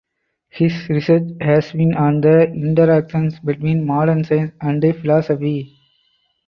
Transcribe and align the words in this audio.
His 0.49 0.89
research 0.89 1.27
has 1.41 1.73
been 1.73 1.93
on 1.93 2.21
the 2.21 2.51
interactions 2.51 3.37
between 3.39 3.85
modern 3.85 4.23
science 4.23 4.51
and 4.59 4.81
philosophy. 4.99 5.77